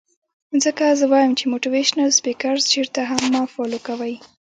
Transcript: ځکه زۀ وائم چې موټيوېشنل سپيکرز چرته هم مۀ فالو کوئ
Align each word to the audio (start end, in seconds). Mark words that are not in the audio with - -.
ځکه 0.63 0.83
زۀ 0.99 1.05
وائم 1.11 1.31
چې 1.39 1.45
موټيوېشنل 1.51 2.09
سپيکرز 2.19 2.63
چرته 2.73 3.01
هم 3.09 3.21
مۀ 3.31 3.41
فالو 3.53 3.79
کوئ 3.87 4.13